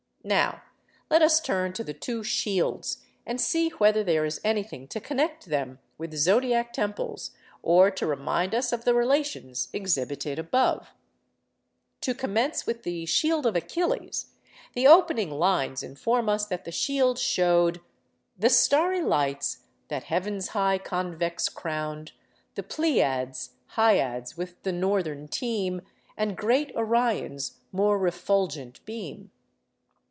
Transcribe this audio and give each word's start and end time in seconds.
Now 0.23 0.61
let 1.09 1.23
us 1.23 1.41
turn 1.41 1.73
to 1.73 1.83
the 1.83 1.95
two 1.95 2.23
'shields,' 2.23 3.01
and 3.25 3.41
see 3.41 3.69
whether 3.69 4.03
there 4.03 4.23
is 4.23 4.39
anything 4.43 4.87
to 4.89 4.99
connect 4.99 5.47
them 5.47 5.79
with 5.97 6.13
zodiac 6.13 6.73
temples, 6.73 7.31
or 7.63 7.89
to 7.89 8.05
remind 8.05 8.53
us 8.53 8.71
of 8.71 8.85
the 8.85 8.93
relations 8.93 9.67
exhibited 9.73 10.37
above. 10.37 10.89
To 12.01 12.13
commence 12.13 12.67
with 12.67 12.83
the 12.83 13.07
'Shield 13.07 13.47
of 13.47 13.55
Achilles,' 13.55 14.27
the 14.75 14.85
opening 14.85 15.31
lines 15.31 15.81
inform 15.81 16.29
us 16.29 16.45
that 16.45 16.65
the 16.65 16.71
shield 16.71 17.17
showed— 17.17 17.81
The 18.37 18.51
starry 18.51 19.01
lights 19.01 19.63
that 19.87 20.03
heav'n's 20.03 20.49
high 20.49 20.77
convex 20.77 21.49
crown'd, 21.49 22.11
The 22.53 22.61
Pleiads, 22.61 23.53
Hyads, 23.75 24.37
with 24.37 24.61
the 24.61 24.71
northern 24.71 25.27
team, 25.29 25.81
And 26.15 26.37
great 26.37 26.71
Orion's 26.75 27.57
more 27.71 27.97
refulgent 27.97 28.85
beam. 28.85 29.31